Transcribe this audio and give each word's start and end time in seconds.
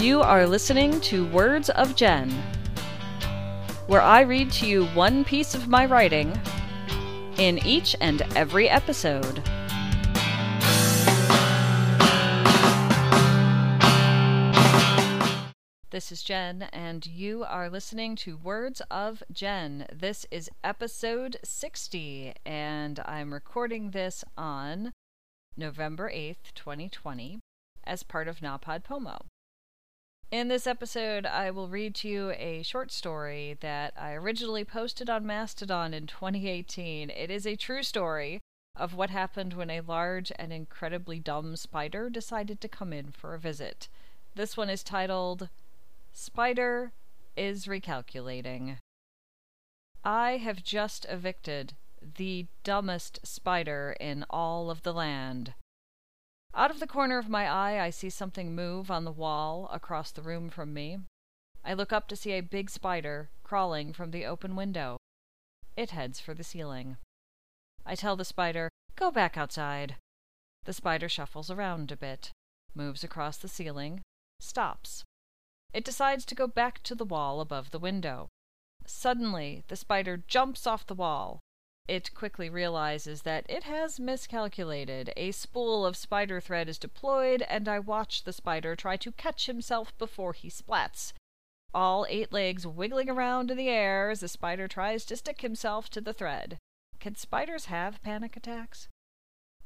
You 0.00 0.20
are 0.22 0.46
listening 0.46 1.00
to 1.00 1.26
Words 1.26 1.70
of 1.70 1.96
Jen, 1.96 2.30
where 3.88 4.00
I 4.00 4.20
read 4.20 4.52
to 4.52 4.66
you 4.66 4.86
one 4.90 5.24
piece 5.24 5.56
of 5.56 5.66
my 5.66 5.86
writing 5.86 6.40
in 7.36 7.58
each 7.66 7.96
and 8.00 8.22
every 8.36 8.68
episode. 8.68 9.42
This 15.90 16.12
is 16.12 16.22
Jen, 16.22 16.68
and 16.72 17.04
you 17.04 17.42
are 17.42 17.68
listening 17.68 18.14
to 18.16 18.36
Words 18.36 18.80
of 18.92 19.24
Jen. 19.32 19.84
This 19.92 20.26
is 20.30 20.48
episode 20.62 21.38
60, 21.42 22.34
and 22.46 23.00
I'm 23.04 23.34
recording 23.34 23.90
this 23.90 24.24
on 24.36 24.92
November 25.56 26.08
8th, 26.08 26.54
2020, 26.54 27.40
as 27.82 28.04
part 28.04 28.28
of 28.28 28.38
NaPodPoMo. 28.38 29.22
In 30.30 30.48
this 30.48 30.66
episode, 30.66 31.24
I 31.24 31.50
will 31.50 31.68
read 31.68 31.94
to 31.96 32.08
you 32.08 32.32
a 32.32 32.62
short 32.62 32.92
story 32.92 33.56
that 33.60 33.94
I 33.96 34.12
originally 34.12 34.62
posted 34.62 35.08
on 35.08 35.24
Mastodon 35.24 35.94
in 35.94 36.06
2018. 36.06 37.08
It 37.08 37.30
is 37.30 37.46
a 37.46 37.56
true 37.56 37.82
story 37.82 38.40
of 38.76 38.92
what 38.92 39.08
happened 39.08 39.54
when 39.54 39.70
a 39.70 39.80
large 39.80 40.30
and 40.38 40.52
incredibly 40.52 41.18
dumb 41.18 41.56
spider 41.56 42.10
decided 42.10 42.60
to 42.60 42.68
come 42.68 42.92
in 42.92 43.10
for 43.10 43.32
a 43.32 43.38
visit. 43.38 43.88
This 44.34 44.54
one 44.54 44.68
is 44.68 44.82
titled 44.82 45.48
Spider 46.12 46.92
is 47.34 47.64
Recalculating. 47.64 48.76
I 50.04 50.36
have 50.36 50.62
just 50.62 51.06
evicted 51.08 51.72
the 52.02 52.48
dumbest 52.64 53.26
spider 53.26 53.96
in 53.98 54.26
all 54.28 54.70
of 54.70 54.82
the 54.82 54.92
land. 54.92 55.54
Out 56.54 56.70
of 56.70 56.80
the 56.80 56.86
corner 56.86 57.18
of 57.18 57.28
my 57.28 57.46
eye, 57.46 57.80
I 57.80 57.90
see 57.90 58.10
something 58.10 58.54
move 58.54 58.90
on 58.90 59.04
the 59.04 59.12
wall 59.12 59.68
across 59.72 60.10
the 60.10 60.22
room 60.22 60.50
from 60.50 60.72
me. 60.74 60.98
I 61.64 61.74
look 61.74 61.92
up 61.92 62.08
to 62.08 62.16
see 62.16 62.32
a 62.32 62.40
big 62.40 62.70
spider 62.70 63.30
crawling 63.44 63.92
from 63.92 64.10
the 64.10 64.24
open 64.24 64.56
window. 64.56 64.96
It 65.76 65.90
heads 65.90 66.20
for 66.20 66.34
the 66.34 66.44
ceiling. 66.44 66.96
I 67.86 67.94
tell 67.94 68.16
the 68.16 68.24
spider, 68.24 68.68
Go 68.96 69.12
back 69.12 69.36
outside. 69.36 69.94
The 70.64 70.72
spider 70.72 71.08
shuffles 71.08 71.50
around 71.50 71.92
a 71.92 71.96
bit, 71.96 72.32
moves 72.74 73.04
across 73.04 73.36
the 73.36 73.46
ceiling, 73.46 74.02
stops. 74.40 75.04
It 75.72 75.84
decides 75.84 76.24
to 76.26 76.34
go 76.34 76.48
back 76.48 76.82
to 76.82 76.96
the 76.96 77.04
wall 77.04 77.40
above 77.40 77.70
the 77.70 77.78
window. 77.78 78.28
Suddenly, 78.84 79.62
the 79.68 79.76
spider 79.76 80.16
jumps 80.16 80.66
off 80.66 80.86
the 80.86 80.94
wall, 80.94 81.40
it 81.88 82.14
quickly 82.14 82.50
realizes 82.50 83.22
that 83.22 83.46
it 83.48 83.64
has 83.64 83.98
miscalculated. 83.98 85.12
A 85.16 85.32
spool 85.32 85.86
of 85.86 85.96
spider 85.96 86.40
thread 86.40 86.68
is 86.68 86.78
deployed, 86.78 87.42
and 87.48 87.66
I 87.66 87.78
watch 87.78 88.24
the 88.24 88.32
spider 88.32 88.76
try 88.76 88.96
to 88.98 89.12
catch 89.12 89.46
himself 89.46 89.96
before 89.98 90.34
he 90.34 90.50
splats. 90.50 91.12
All 91.74 92.06
eight 92.08 92.32
legs 92.32 92.66
wiggling 92.66 93.10
around 93.10 93.50
in 93.50 93.56
the 93.56 93.68
air 93.68 94.10
as 94.10 94.20
the 94.20 94.28
spider 94.28 94.68
tries 94.68 95.04
to 95.06 95.16
stick 95.16 95.40
himself 95.40 95.88
to 95.90 96.00
the 96.00 96.12
thread. 96.12 96.58
Can 97.00 97.14
spiders 97.14 97.66
have 97.66 98.02
panic 98.02 98.36
attacks? 98.36 98.88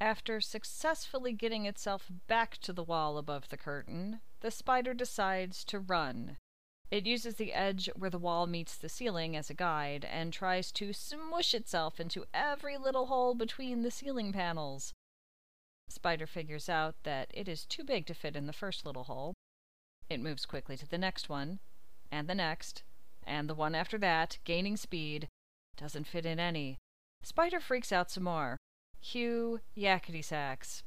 After 0.00 0.40
successfully 0.40 1.32
getting 1.32 1.66
itself 1.66 2.10
back 2.26 2.58
to 2.58 2.72
the 2.72 2.82
wall 2.82 3.18
above 3.18 3.48
the 3.48 3.56
curtain, 3.56 4.20
the 4.40 4.50
spider 4.50 4.94
decides 4.94 5.64
to 5.66 5.78
run. 5.78 6.38
It 6.92 7.06
uses 7.06 7.36
the 7.36 7.54
edge 7.54 7.88
where 7.96 8.10
the 8.10 8.18
wall 8.18 8.46
meets 8.46 8.76
the 8.76 8.90
ceiling 8.90 9.34
as 9.34 9.48
a 9.48 9.54
guide 9.54 10.04
and 10.04 10.30
tries 10.30 10.70
to 10.72 10.92
smush 10.92 11.54
itself 11.54 11.98
into 11.98 12.26
every 12.34 12.76
little 12.76 13.06
hole 13.06 13.34
between 13.34 13.80
the 13.80 13.90
ceiling 13.90 14.30
panels. 14.30 14.92
Spider 15.88 16.26
figures 16.26 16.68
out 16.68 16.96
that 17.04 17.30
it 17.32 17.48
is 17.48 17.64
too 17.64 17.82
big 17.82 18.04
to 18.08 18.14
fit 18.14 18.36
in 18.36 18.46
the 18.46 18.52
first 18.52 18.84
little 18.84 19.04
hole. 19.04 19.32
It 20.10 20.20
moves 20.20 20.44
quickly 20.44 20.76
to 20.76 20.86
the 20.86 20.98
next 20.98 21.30
one, 21.30 21.60
and 22.10 22.28
the 22.28 22.34
next, 22.34 22.82
and 23.26 23.48
the 23.48 23.54
one 23.54 23.74
after 23.74 23.96
that, 23.96 24.36
gaining 24.44 24.76
speed. 24.76 25.28
Doesn't 25.78 26.06
fit 26.06 26.26
in 26.26 26.38
any. 26.38 26.76
Spider 27.22 27.58
freaks 27.58 27.90
out 27.90 28.10
some 28.10 28.24
more. 28.24 28.58
Cue 29.00 29.60
yakety 29.74 30.22
sax. 30.22 30.82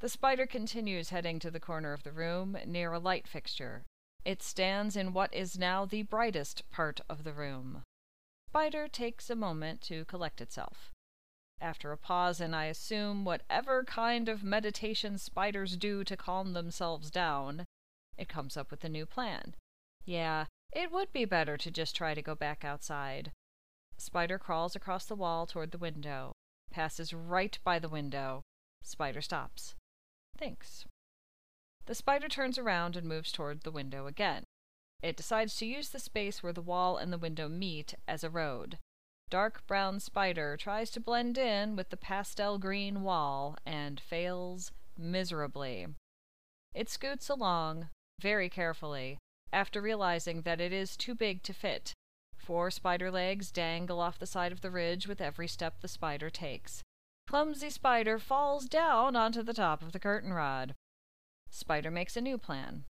The 0.00 0.10
spider 0.10 0.44
continues 0.44 1.08
heading 1.08 1.38
to 1.38 1.50
the 1.50 1.58
corner 1.58 1.94
of 1.94 2.02
the 2.02 2.12
room 2.12 2.58
near 2.66 2.92
a 2.92 2.98
light 2.98 3.26
fixture. 3.26 3.84
It 4.24 4.42
stands 4.42 4.96
in 4.96 5.12
what 5.12 5.34
is 5.34 5.58
now 5.58 5.84
the 5.84 6.02
brightest 6.02 6.68
part 6.70 7.00
of 7.08 7.24
the 7.24 7.32
room. 7.32 7.82
Spider 8.48 8.86
takes 8.86 9.30
a 9.30 9.34
moment 9.34 9.80
to 9.82 10.04
collect 10.04 10.40
itself. 10.40 10.90
After 11.60 11.92
a 11.92 11.96
pause, 11.96 12.40
and 12.40 12.54
I 12.54 12.66
assume 12.66 13.24
whatever 13.24 13.84
kind 13.84 14.28
of 14.28 14.44
meditation 14.44 15.18
spiders 15.18 15.76
do 15.76 16.04
to 16.04 16.16
calm 16.16 16.52
themselves 16.52 17.10
down, 17.10 17.64
it 18.16 18.28
comes 18.28 18.56
up 18.56 18.70
with 18.70 18.84
a 18.84 18.88
new 18.88 19.06
plan. 19.06 19.54
Yeah, 20.04 20.46
it 20.72 20.90
would 20.92 21.12
be 21.12 21.24
better 21.24 21.56
to 21.56 21.70
just 21.70 21.96
try 21.96 22.14
to 22.14 22.22
go 22.22 22.34
back 22.34 22.64
outside. 22.64 23.32
Spider 23.96 24.38
crawls 24.38 24.74
across 24.76 25.06
the 25.06 25.14
wall 25.14 25.46
toward 25.46 25.70
the 25.70 25.78
window, 25.78 26.32
passes 26.70 27.14
right 27.14 27.58
by 27.64 27.78
the 27.78 27.88
window. 27.88 28.42
Spider 28.82 29.20
stops. 29.20 29.74
Thinks. 30.36 30.84
The 31.86 31.94
spider 31.94 32.28
turns 32.28 32.58
around 32.58 32.96
and 32.96 33.06
moves 33.06 33.32
toward 33.32 33.62
the 33.62 33.70
window 33.70 34.06
again. 34.06 34.44
It 35.02 35.16
decides 35.16 35.56
to 35.56 35.66
use 35.66 35.88
the 35.88 35.98
space 35.98 36.42
where 36.42 36.52
the 36.52 36.62
wall 36.62 36.96
and 36.96 37.12
the 37.12 37.18
window 37.18 37.48
meet 37.48 37.94
as 38.06 38.22
a 38.22 38.30
road. 38.30 38.78
Dark 39.30 39.66
brown 39.66 39.98
spider 39.98 40.56
tries 40.56 40.90
to 40.90 41.00
blend 41.00 41.38
in 41.38 41.74
with 41.74 41.90
the 41.90 41.96
pastel 41.96 42.58
green 42.58 43.02
wall 43.02 43.56
and 43.66 43.98
fails 43.98 44.70
miserably. 44.96 45.88
It 46.74 46.88
scoots 46.88 47.28
along, 47.28 47.88
very 48.20 48.48
carefully, 48.48 49.18
after 49.52 49.82
realizing 49.82 50.42
that 50.42 50.60
it 50.60 50.72
is 50.72 50.96
too 50.96 51.14
big 51.14 51.42
to 51.42 51.52
fit. 51.52 51.92
Four 52.36 52.70
spider 52.70 53.10
legs 53.10 53.50
dangle 53.50 54.00
off 54.00 54.18
the 54.18 54.26
side 54.26 54.52
of 54.52 54.60
the 54.60 54.70
ridge 54.70 55.08
with 55.08 55.20
every 55.20 55.48
step 55.48 55.80
the 55.80 55.88
spider 55.88 56.30
takes. 56.30 56.82
Clumsy 57.26 57.70
spider 57.70 58.18
falls 58.18 58.66
down 58.66 59.16
onto 59.16 59.42
the 59.42 59.54
top 59.54 59.82
of 59.82 59.92
the 59.92 60.00
curtain 60.00 60.32
rod. 60.32 60.74
Spider 61.54 61.90
makes 61.90 62.16
a 62.16 62.22
new 62.22 62.38
plan. 62.38 62.84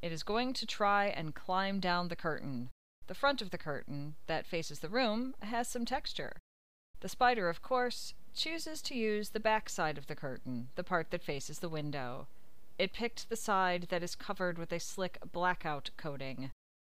It 0.00 0.12
is 0.12 0.22
going 0.22 0.54
to 0.54 0.66
try 0.66 1.08
and 1.08 1.34
climb 1.34 1.78
down 1.78 2.08
the 2.08 2.16
curtain. 2.16 2.70
The 3.06 3.14
front 3.14 3.42
of 3.42 3.50
the 3.50 3.58
curtain, 3.58 4.14
that 4.26 4.46
faces 4.46 4.78
the 4.78 4.88
room, 4.88 5.34
has 5.42 5.68
some 5.68 5.84
texture. 5.84 6.38
The 7.00 7.10
spider, 7.10 7.50
of 7.50 7.60
course, 7.60 8.14
chooses 8.34 8.80
to 8.82 8.94
use 8.94 9.30
the 9.30 9.40
back 9.40 9.68
side 9.68 9.98
of 9.98 10.06
the 10.06 10.16
curtain, 10.16 10.68
the 10.74 10.82
part 10.82 11.10
that 11.10 11.22
faces 11.22 11.58
the 11.58 11.68
window. 11.68 12.28
It 12.78 12.94
picked 12.94 13.28
the 13.28 13.36
side 13.36 13.88
that 13.90 14.02
is 14.02 14.14
covered 14.14 14.56
with 14.56 14.72
a 14.72 14.80
slick 14.80 15.18
blackout 15.30 15.90
coating. 15.98 16.52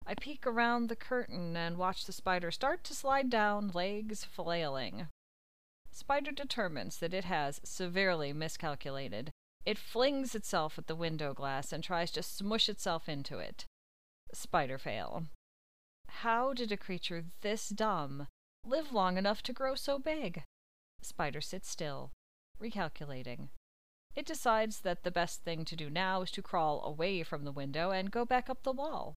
I 0.07 0.15
peek 0.15 0.47
around 0.47 0.89
the 0.89 0.95
curtain 0.95 1.55
and 1.55 1.77
watch 1.77 2.05
the 2.05 2.11
spider 2.11 2.49
start 2.49 2.83
to 2.85 2.95
slide 2.95 3.29
down, 3.29 3.69
legs 3.73 4.25
flailing. 4.25 5.09
Spider 5.91 6.31
determines 6.31 6.97
that 6.97 7.13
it 7.13 7.25
has 7.25 7.61
severely 7.63 8.33
miscalculated. 8.33 9.31
It 9.65 9.77
flings 9.77 10.35
itself 10.35 10.77
at 10.77 10.87
the 10.87 10.95
window 10.95 11.33
glass 11.33 11.71
and 11.71 11.83
tries 11.83 12.11
to 12.11 12.23
smush 12.23 12.67
itself 12.67 13.07
into 13.07 13.37
it. 13.37 13.65
Spider 14.33 14.77
fail. 14.77 15.23
How 16.07 16.53
did 16.53 16.71
a 16.71 16.77
creature 16.77 17.25
this 17.41 17.69
dumb 17.69 18.27
live 18.65 18.91
long 18.91 19.17
enough 19.17 19.41
to 19.43 19.53
grow 19.53 19.75
so 19.75 19.99
big? 19.99 20.43
Spider 21.01 21.41
sits 21.41 21.69
still, 21.69 22.11
recalculating. 22.61 23.49
It 24.15 24.25
decides 24.25 24.81
that 24.81 25.03
the 25.03 25.11
best 25.11 25.43
thing 25.43 25.65
to 25.65 25.75
do 25.75 25.89
now 25.89 26.21
is 26.21 26.31
to 26.31 26.41
crawl 26.41 26.83
away 26.83 27.23
from 27.23 27.45
the 27.45 27.51
window 27.51 27.91
and 27.91 28.11
go 28.11 28.25
back 28.25 28.49
up 28.49 28.63
the 28.63 28.71
wall. 28.71 29.15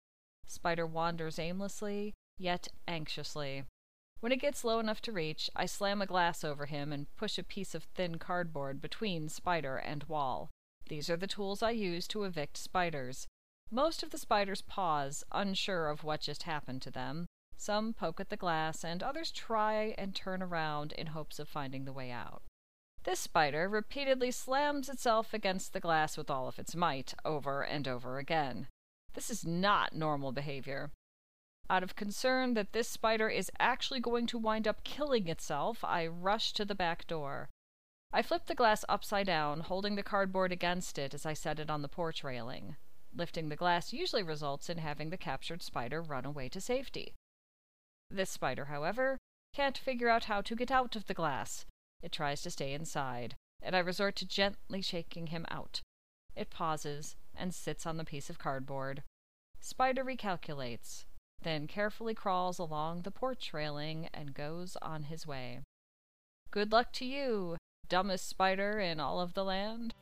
Spider 0.47 0.87
wanders 0.87 1.39
aimlessly, 1.39 2.15
yet 2.39 2.69
anxiously. 2.87 3.65
When 4.25 4.33
it 4.33 4.41
gets 4.41 4.65
low 4.65 4.79
enough 4.79 5.03
to 5.03 5.13
reach, 5.13 5.51
I 5.55 5.67
slam 5.67 6.01
a 6.01 6.07
glass 6.07 6.45
over 6.45 6.65
him 6.65 6.95
and 6.95 7.15
push 7.15 7.37
a 7.37 7.43
piece 7.43 7.75
of 7.75 7.85
thin 7.85 8.17
cardboard 8.17 8.81
between 8.81 9.29
spider 9.29 9.77
and 9.77 10.03
wall. 10.05 10.49
These 10.89 11.11
are 11.11 11.17
the 11.19 11.27
tools 11.27 11.63
I 11.63 11.73
use 11.73 12.09
to 12.09 12.25
evict 12.25 12.57
spiders. 12.57 13.27
Most 13.71 14.03
of 14.03 14.09
the 14.09 14.17
spiders 14.17 14.63
pause, 14.63 15.25
unsure 15.31 15.91
of 15.91 16.05
what 16.05 16.23
just 16.23 16.45
happened 16.45 16.81
to 16.81 16.91
them. 16.91 17.27
Some 17.59 17.93
poke 17.93 18.19
at 18.19 18.31
the 18.31 18.39
glass, 18.39 18.83
and 18.83 19.03
others 19.03 19.31
try 19.31 19.95
and 19.99 20.15
turn 20.15 20.43
around 20.43 20.93
in 20.93 21.09
hopes 21.09 21.39
of 21.39 21.47
finding 21.47 21.85
the 21.85 21.93
way 21.93 22.11
out. 22.11 22.41
This 23.03 23.21
spider 23.21 23.69
repeatedly 23.69 24.31
slams 24.31 24.89
itself 24.89 25.35
against 25.35 25.75
the 25.75 25.81
glass 25.81 26.17
with 26.17 26.31
all 26.31 26.49
of 26.49 26.59
its 26.59 26.75
might, 26.75 27.13
over 27.27 27.61
and 27.61 27.87
over 27.87 28.17
again. 28.17 28.69
This 29.13 29.29
is 29.29 29.45
not 29.45 29.95
normal 29.95 30.33
behavior. 30.33 30.93
Out 31.71 31.83
of 31.83 31.97
concern 31.97 32.55
that 32.55 32.73
this 32.73 32.89
spider 32.89 33.29
is 33.29 33.51
actually 33.59 34.01
going 34.01 34.27
to 34.27 34.39
wind 34.39 34.69
up 34.69 34.85
killing 34.85 35.29
itself, 35.29 35.83
I 35.83 36.07
rush 36.07 36.53
to 36.53 36.65
the 36.65 36.75
back 36.75 37.07
door. 37.07 37.49
I 38.13 38.23
flip 38.23 38.47
the 38.47 38.55
glass 38.55 38.85
upside 38.89 39.27
down, 39.27 39.61
holding 39.61 39.97
the 39.97 40.03
cardboard 40.03 40.53
against 40.53 40.99
it 40.99 41.15
as 41.15 41.25
I 41.25 41.33
set 41.33 41.59
it 41.59 41.71
on 41.71 41.83
the 41.83 41.89
porch 41.89 42.23
railing. 42.23 42.77
Lifting 43.15 43.49
the 43.49 43.57
glass 43.57 43.93
usually 43.93 44.23
results 44.23 44.69
in 44.69 44.79
having 44.79 45.11
the 45.11 45.17
captured 45.17 45.63
spider 45.63 46.03
run 46.03 46.25
away 46.25 46.49
to 46.51 46.61
safety. 46.61 47.15
This 48.11 48.31
spider, 48.31 48.67
however, 48.67 49.19
can't 49.55 49.79
figure 49.79 50.09
out 50.09 50.25
how 50.25 50.43
to 50.43 50.57
get 50.57 50.71
out 50.71 50.97
of 50.97 51.07
the 51.07 51.15
glass. 51.15 51.65
It 52.03 52.13
tries 52.13 52.43
to 52.43 52.51
stay 52.51 52.75
inside, 52.75 53.37
and 53.63 53.75
I 53.75 53.79
resort 53.79 54.17
to 54.17 54.27
gently 54.27 54.83
shaking 54.83 55.29
him 55.29 55.47
out. 55.51 55.81
It 56.37 56.51
pauses, 56.51 57.17
and 57.35 57.55
sits 57.55 57.87
on 57.87 57.97
the 57.97 58.05
piece 58.05 58.29
of 58.29 58.39
cardboard. 58.39 59.03
Spider 59.61 60.05
recalculates, 60.05 61.05
then 61.43 61.67
carefully 61.67 62.15
crawls 62.15 62.59
along 62.59 63.03
the 63.03 63.11
porch 63.11 63.53
railing 63.53 64.09
and 64.15 64.35
goes 64.35 64.77
on 64.81 65.05
his 65.05 65.27
way. 65.27 65.61
Good 66.51 66.73
luck 66.73 66.93
to 66.95 67.05
you, 67.05 67.57
dumbest 67.89 68.29
spider 68.29 68.79
in 68.79 69.01
all 69.01 69.21
of 69.21 69.35
the 69.35 69.45
land. 69.45 69.95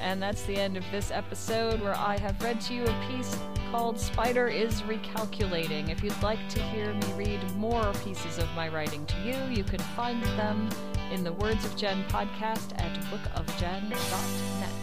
And 0.00 0.20
that's 0.20 0.42
the 0.42 0.56
end 0.56 0.76
of 0.76 0.84
this 0.90 1.12
episode 1.12 1.80
where 1.80 1.96
I 1.96 2.18
have 2.18 2.42
read 2.42 2.60
to 2.62 2.74
you 2.74 2.84
a 2.84 3.06
piece 3.08 3.36
called 3.70 3.98
Spider 3.98 4.48
is 4.48 4.82
Recalculating. 4.82 5.90
If 5.90 6.02
you'd 6.02 6.22
like 6.22 6.46
to 6.50 6.62
hear 6.64 6.92
me 6.92 7.12
read 7.12 7.56
more 7.56 7.92
pieces 8.04 8.38
of 8.38 8.52
my 8.56 8.68
writing 8.68 9.06
to 9.06 9.16
you, 9.24 9.36
you 9.56 9.62
can 9.62 9.78
find 9.78 10.22
them 10.36 10.68
in 11.12 11.22
the 11.22 11.32
Words 11.32 11.64
of 11.64 11.76
Jen 11.76 12.04
podcast 12.08 12.78
at 12.80 12.98
bookofjen.net. 13.04 14.81